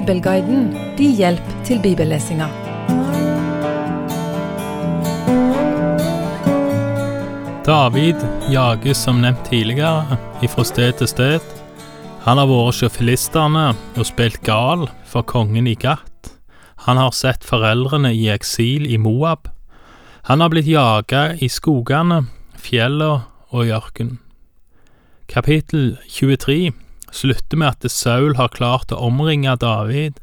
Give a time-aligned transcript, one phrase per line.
[0.00, 2.46] Bibelguiden din hjelp til bibellesinga.
[7.66, 8.16] David
[8.48, 11.44] jages som nevnt tidligere ifra sted til sted.
[12.24, 16.32] Han har vært hos filistene og spilt gal for kongen i Gat.
[16.88, 19.52] Han har sett foreldrene i eksil i Moab.
[20.32, 22.24] Han har blitt jaga i skogene,
[22.56, 24.16] fjellene og i ørkenen.
[25.28, 26.72] Kapittel 23
[27.12, 30.18] slutter med at Saul har klart å omringe David,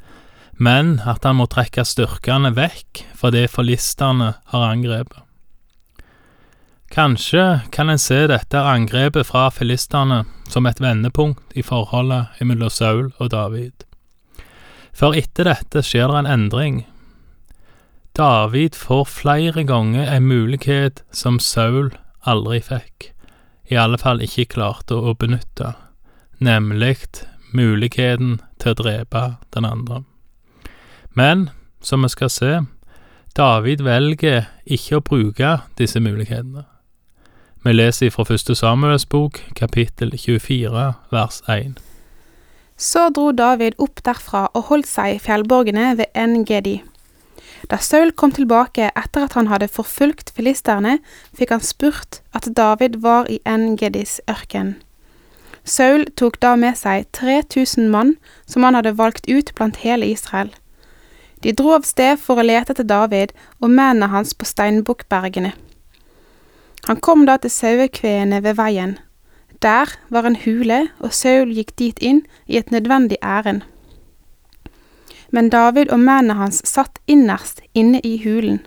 [0.57, 5.23] men at han må trekke styrkene vekk fordi forlisterne har angrepet.
[6.87, 13.09] Kanskje kan en se dette angrepet fra filistene som et vendepunkt i forholdet mellom Saul
[13.19, 13.83] og David.
[14.95, 16.77] For etter dette skjer det en endring.
[18.17, 21.91] David får flere ganger en mulighet som Saul
[22.25, 23.11] aldri fikk,
[23.69, 25.75] i alle fall ikke klarte å benytte,
[26.39, 26.97] nemlig
[27.53, 30.03] muligheten til å drepe den andre.
[31.17, 31.49] Men,
[31.81, 32.53] som vi skal se,
[33.37, 36.65] David velger ikke å bruke disse mulighetene.
[37.65, 41.77] Vi leser fra første Samuels bok, kapittel 24, vers 1.
[42.77, 46.77] Så dro David opp derfra og holdt seg i fjellborgene ved En-Gedi.
[47.69, 50.99] Da Saul kom tilbake etter at han hadde forfulgt filisterne,
[51.33, 54.75] fikk han spurt at David var i En-Gedis ørken.
[55.67, 58.15] Saul tok da med seg 3000 mann
[58.45, 60.53] som han hadde valgt ut blant hele Israel.
[61.43, 65.51] De dro av sted for å lete etter David og mennene hans på steinbukkbergene.
[66.87, 68.95] Han kom da til sauekveene ved veien.
[69.61, 73.65] Der var en hule, og Saul gikk dit inn i et nødvendig ærend.
[75.31, 78.61] Men David og mennene hans satt innerst inne i hulen.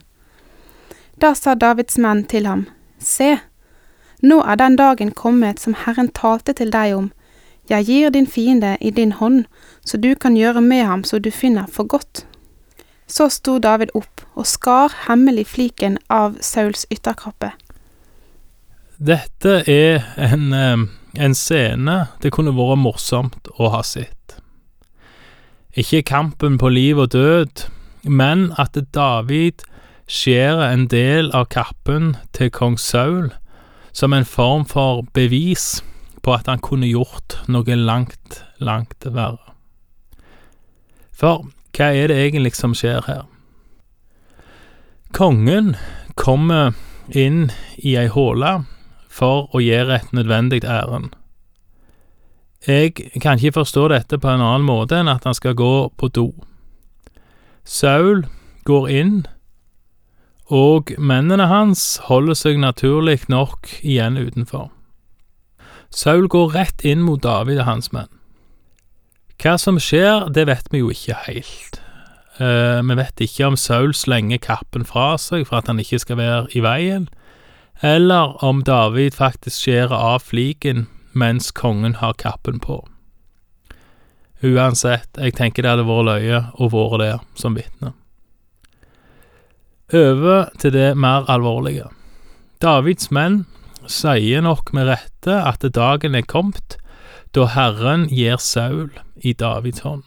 [1.21, 2.67] Da sa Davids menn til ham,
[3.01, 3.39] Se,
[4.23, 7.11] nå er den dagen kommet som Herren talte til deg om,
[7.71, 9.45] jeg gir din fiende i din hånd,
[9.87, 12.27] så du kan gjøre med ham så du finner for godt.
[13.07, 17.53] Så sto David opp og skar hemmelig fliken av Sauls ytterkappe.
[18.99, 20.77] Dette er en, eh,
[21.25, 24.41] en scene det kunne vært morsomt å ha sett.
[25.77, 27.71] Ikke kampen på liv og død,
[28.05, 29.63] men at David
[30.09, 33.31] skjærer en del av kappen til kong Saul
[33.93, 35.83] som en form for bevis
[36.23, 39.55] på at han kunne gjort noe langt, langt verre.
[41.13, 41.47] For
[41.77, 43.25] hva er det egentlig som skjer her?
[45.17, 45.75] Kongen
[46.15, 46.75] kommer
[47.11, 48.61] inn i ei håle
[49.11, 51.11] for å gjøre et nødvendig ærend.
[52.67, 56.11] Jeg kan ikke forstå dette på en annen måte enn at han skal gå på
[56.13, 56.29] do.
[57.65, 58.27] Saul
[58.69, 59.15] går inn,
[60.51, 64.71] og mennene hans holder seg naturlig nok igjen utenfor.
[65.95, 68.11] Saul går rett inn mot David og hans menn.
[69.41, 71.81] Hva som skjer, det vet vi jo ikke helt.
[72.41, 76.21] Uh, vi vet ikke om Saul slenger kappen fra seg for at han ikke skal
[76.21, 77.09] være i veien,
[77.81, 80.87] eller om David faktisk skjærer av fliken
[81.17, 82.83] mens kongen har kappen på.
[84.45, 87.95] Uansett, jeg tenker det hadde vært løye å være der som vitne.
[89.95, 91.89] Over til det mer alvorlige.
[92.63, 93.45] Davids menn
[93.91, 96.77] sier nok med rette at dagen er kommet
[97.35, 100.05] da Herren gir Saul i Davids hånd.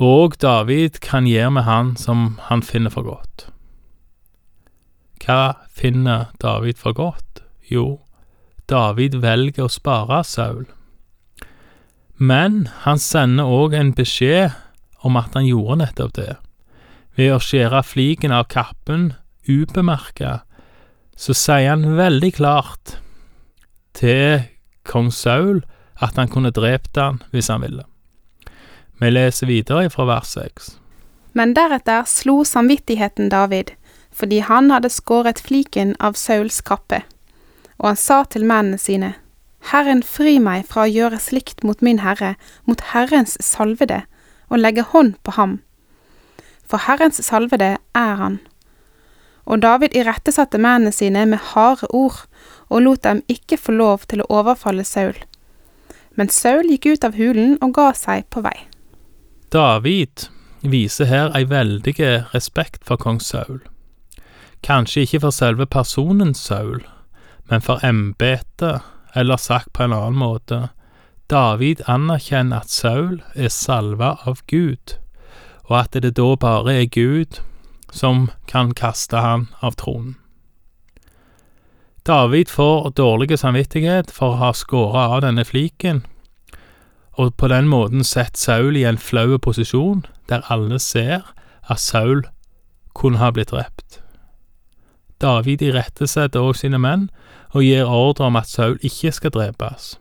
[0.00, 3.46] Og David kan gjøre med han som han finner for godt.
[5.20, 7.44] Hva finner David for godt?
[7.70, 8.00] Jo,
[8.66, 10.64] David velger å spare Saul.
[12.16, 14.56] Men han sender òg en beskjed
[15.06, 16.32] om at han gjorde nettopp det.
[17.18, 19.12] Ved å skjære fliken av kappen
[19.48, 20.40] ubemerka,
[21.16, 22.96] så sier han veldig klart
[23.98, 24.46] til
[24.88, 25.62] kong Saul
[26.00, 27.84] at han kunne drept han hvis han ville.
[29.00, 30.76] Vi leser videre fra vers 6.
[31.32, 33.72] Men deretter slo samvittigheten David,
[34.12, 37.02] fordi han hadde skåret fliken av Sauls kappe.
[37.78, 39.14] Og han sa til mennene sine,
[39.70, 42.34] Herren fri meg fra å gjøre slikt mot min herre,
[42.64, 44.02] mot Herrens salvede,
[44.48, 45.58] og legge hånd på ham.
[46.70, 48.38] For Herrens salvede er han.
[49.50, 52.22] Og David irettesatte mennene sine med harde ord,
[52.70, 55.16] og lot dem ikke få lov til å overfalle Saul.
[56.14, 58.54] Men Saul gikk ut av hulen og ga seg på vei.
[59.50, 60.28] David
[60.62, 61.96] viser her ei veldig
[62.34, 63.58] respekt for kong Saul.
[64.62, 66.84] Kanskje ikke for selve personen Saul,
[67.50, 68.84] men for embetet,
[69.14, 70.68] eller sagt på en annen måte,
[71.30, 74.98] David anerkjenner at Saul er salva av Gud,
[75.70, 77.38] og at det da bare er Gud
[77.94, 80.16] som kan kaste han av tronen.
[82.06, 86.02] David får dårlig samvittighet for å ha skåret av denne fliken,
[87.20, 91.28] og på den måten sett Saul i en flau posisjon, der alle ser
[91.68, 92.24] at Saul
[92.96, 94.00] kunne ha blitt drept.
[95.20, 97.10] David irettesetter også sine menn
[97.52, 99.98] og gir ordre om at Saul ikke skal drepes,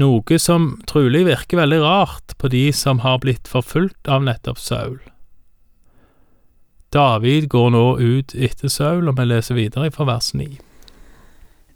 [0.00, 5.00] noe som trolig virker veldig rart på de som har blitt forfulgt av nettopp Saul.
[6.92, 10.58] David går nå ut etter Saul, og vi leser videre fra vers 9.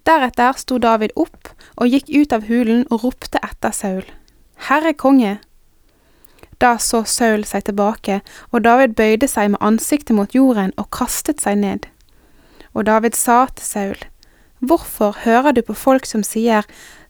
[0.06, 4.04] Deretter sto David opp og gikk ut av hulen og ropte etter Saul.
[4.68, 5.38] Herre konge!
[6.60, 8.20] Da så Saul seg tilbake,
[8.52, 11.88] og David bøyde seg med ansiktet mot jorden og kastet seg ned.
[12.72, 13.98] Og David sa til Saul,
[14.60, 16.64] Hvorfor hører du på folk som sier,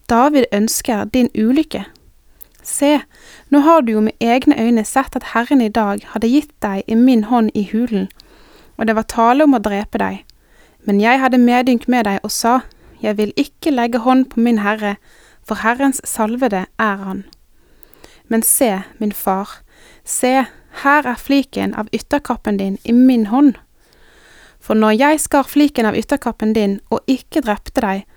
[0.09, 1.85] David ønsker din ulykke?
[2.63, 2.99] Se,
[3.49, 6.87] nå har du jo med egne øyne sett at Herren i dag hadde gitt deg
[6.87, 8.07] i min hånd i hulen,
[8.77, 10.23] og det var tale om å drepe deg.
[10.87, 12.61] Men jeg hadde medynk med deg og sa,
[13.01, 14.95] Jeg vil ikke legge hånd på min herre,
[15.43, 17.25] for Herrens salvede er han.
[18.27, 19.61] Men se, min far,
[20.03, 20.47] se,
[20.83, 23.53] her er fliken av ytterkappen din i min hånd.
[24.59, 28.07] For når jeg skar fliken av ytterkappen din og ikke drepte deg,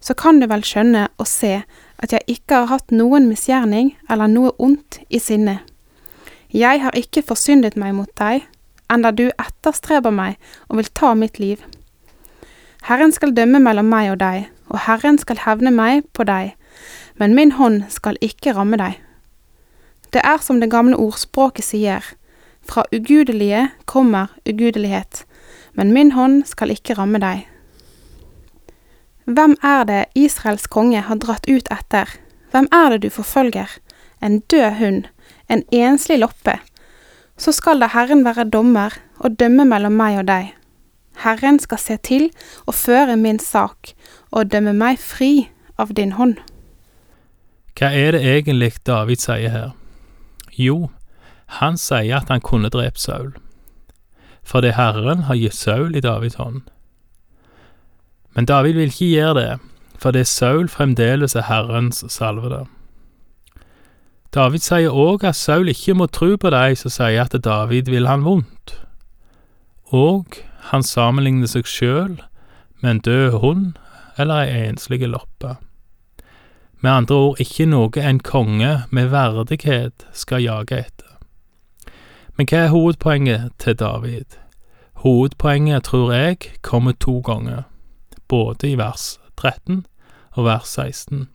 [0.00, 1.62] så kan du vel skjønne og se
[1.98, 5.58] at jeg ikke har hatt noen misgjerning eller noe ondt i sinne.
[6.54, 8.46] Jeg har ikke forsyndet meg mot deg,
[8.88, 11.60] enda du etterstreber meg og vil ta mitt liv.
[12.88, 16.54] Herren skal dømme mellom meg og deg, og Herren skal hevne meg på deg,
[17.18, 18.96] men min hånd skal ikke ramme deg.
[20.14, 22.04] Det er som det gamle ordspråket sier,
[22.68, 25.24] fra ugudelige kommer ugudelighet,
[25.74, 27.44] men min hånd skal ikke ramme deg.
[29.28, 32.08] Hvem er det Israels konge har dratt ut etter?
[32.48, 33.68] Hvem er det du forfølger?
[34.24, 35.02] En død hund,
[35.52, 36.54] en enslig loppe.
[37.36, 40.54] Så skal da Herren være dommer og dømme mellom meg og deg.
[41.20, 42.30] Herren skal se til
[42.64, 43.92] og føre min sak
[44.30, 46.38] og dømme meg fri av din hånd.
[47.76, 49.68] Hva er det egentlig David sier her?
[50.56, 50.88] Jo,
[51.60, 53.34] han sier at han kunne drept Saul,
[54.42, 56.64] fordi Herren har gitt Saul i Davids hånd.
[58.38, 59.58] Men David vil ikke gjøre det,
[59.98, 62.60] fordi Saul fremdeles er Herrens salvede.
[64.34, 68.06] David sier òg at Saul ikke må tro på de som sier at David vil
[68.06, 68.76] han vondt,
[69.90, 70.38] og
[70.70, 72.12] han sammenligner seg sjøl
[72.78, 73.64] med en død hund
[74.14, 75.56] eller ei enslig loppe.
[76.78, 81.10] Med andre ord ikke noe en konge med verdighet skal jage etter.
[82.36, 84.38] Men hva er hovedpoenget til David?
[85.02, 87.66] Hovedpoenget, tror jeg, kommer to ganger,
[88.28, 89.84] både i vers 13
[90.36, 91.28] og vers 16.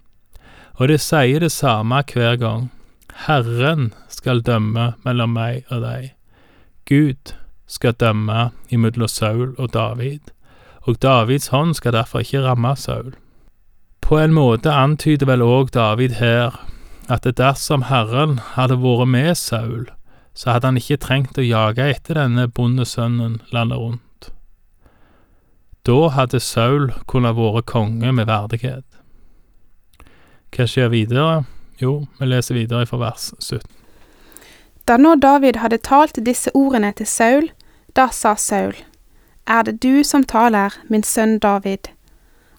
[0.80, 2.70] Og det sier det samme hver gang.
[3.28, 6.14] Herren skal dømme mellom meg og deg.
[6.90, 7.36] Gud
[7.70, 10.34] skal dømme imellom Saul og David,
[10.84, 13.14] og Davids hånd skal derfor ikke ramme Saul.
[14.02, 16.58] På en måte antyder vel òg David her
[17.12, 19.88] at dersom Herren hadde vært med Saul,
[20.34, 24.03] så hadde han ikke trengt å jage etter denne bondesønnen landet rundt.
[25.84, 28.86] Da hadde Saul kunnet vært konge med verdighet.
[30.56, 31.44] Hva skjer videre?
[31.82, 33.66] Jo, vi leser videre fra vers 17.
[34.88, 37.50] Da nå David hadde talt disse ordene til Saul,
[37.96, 38.76] da sa Saul,
[39.46, 41.92] Er det du som taler, min sønn David?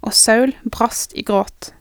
[0.05, 1.73] og Saul brast i gråt.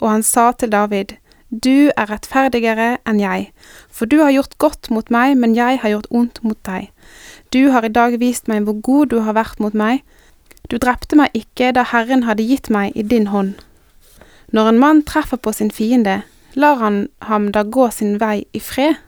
[0.00, 1.16] Og han sa til David,
[1.48, 3.52] Du er rettferdigere enn jeg,
[3.88, 6.90] for du har gjort godt mot meg, men jeg har gjort ondt mot deg.
[7.54, 10.02] Du har i dag vist meg hvor god du har vært mot meg.
[10.70, 13.54] Du drepte meg ikke da Herren hadde gitt meg i din hånd.
[14.50, 16.22] Når en mann treffer på sin fiende,
[16.54, 18.98] lar han ham da gå sin vei i fred?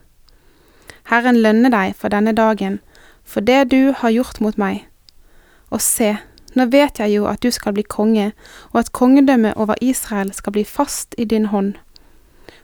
[1.11, 2.79] Herren lønne deg for denne dagen,
[3.25, 4.85] for det du har gjort mot meg.
[5.71, 6.15] Og se,
[6.55, 8.31] nå vet jeg jo at du skal bli konge,
[8.71, 11.75] og at kongedømmet over Israel skal bli fast i din hånd.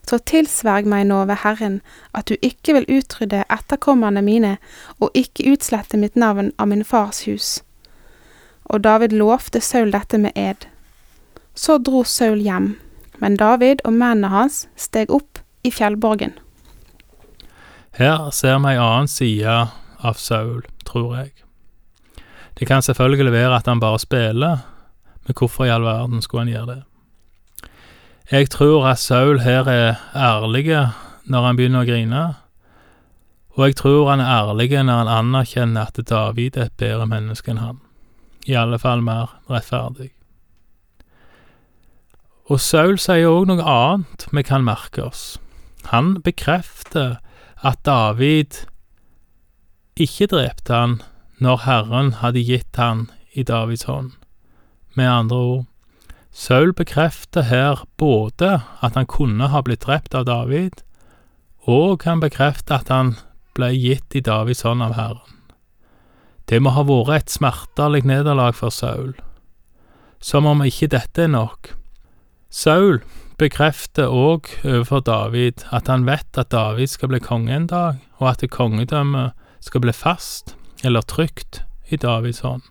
[0.06, 1.80] Så tilsverg meg nå ved Herren
[2.12, 4.56] at du ikke vil utrydde etterkommerne mine
[5.00, 7.62] og ikke utslette mitt navn av min fars hus.
[8.70, 10.66] Og David lovte Saul dette med ed.
[11.54, 12.74] Så dro Saul hjem,
[13.20, 16.34] men David og mennene hans steg opp i fjellborgen.
[17.94, 19.58] Her ser vi ei annen side
[20.04, 21.30] av Saul, tror jeg.
[22.58, 24.64] Det kan selvfølgelig være at han bare spiller,
[25.26, 26.82] men hvorfor i all verden skulle han gjøre det?
[28.30, 30.70] Jeg tror at Saul her er ærlig
[31.24, 32.22] når han begynner å grine,
[33.54, 37.52] og jeg tror han er ærlig når han anerkjenner at David er et bedre menneske
[37.52, 37.80] enn han,
[38.44, 40.10] i alle fall mer rettferdig.
[42.52, 45.38] Og Saul sier òg noe annet vi kan merke oss.
[45.92, 47.18] Han bekrefter
[47.64, 48.64] at David
[49.96, 50.98] ikke drepte han
[51.40, 54.12] når Herren hadde gitt han i Davids hånd.
[54.94, 55.64] Med andre ord
[56.34, 60.82] Saul bekrefter her både at han kunne ha blitt drept av David,
[61.62, 63.14] og han bekrefter at han
[63.54, 65.33] ble gitt i Davids hånd av Herren.
[66.48, 69.14] Det må ha vært et smertelig nederlag for Saul.
[70.20, 71.72] Som om ikke dette er nok.
[72.50, 73.00] Saul
[73.40, 78.30] bekrefter òg overfor David at han vet at David skal bli konge en dag, og
[78.30, 79.34] at kongedømmet
[79.64, 82.62] skal bli fast, eller trygt, i Davids hånd.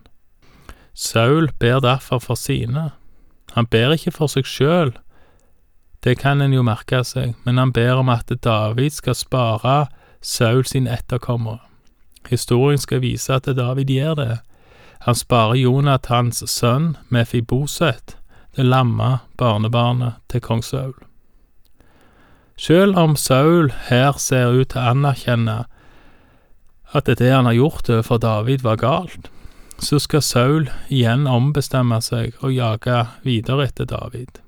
[0.94, 2.92] Saul ber derfor for sine.
[3.53, 4.94] Han ber ikke for seg sjøl,
[6.03, 9.86] det kan en jo merke seg, men han ber om at David skal spare
[10.20, 11.62] Saul sin etterkommere.
[12.30, 14.38] Historien skal vise at David gjør det.
[15.03, 18.15] Han sparer Jonathans sønn Mefiboset,
[18.56, 20.96] det lamme barnebarnet til kong Saul.
[22.58, 25.63] Selv om Saul her ser ut til å anerkjenne
[26.94, 29.32] at det han har gjort overfor David, var galt,
[29.82, 34.39] så skal Saul igjen ombestemme seg og jage videre etter David.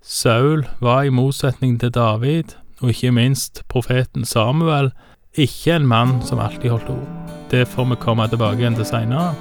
[0.00, 4.92] Saul var i motsetning til David, og ikke minst profeten Samuel,
[5.36, 7.32] ikke en mann som alltid holdt ord.
[7.50, 9.34] Det får vi komme tilbake igjen til seinere.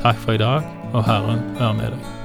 [0.00, 2.19] Takk for i dag, og Herren være med deg.